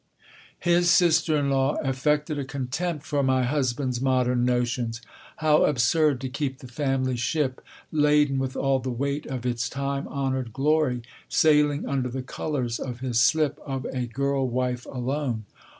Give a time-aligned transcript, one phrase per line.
[0.57, 4.99] His sister in law affected a contempt for my husband's modern notions.
[5.35, 10.07] How absurd to keep the family ship, laden with all the weight of its time
[10.07, 15.45] honoured glory, sailing under the colours of his slip of a girl wife alone!